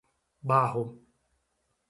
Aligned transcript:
Barro 0.41 0.97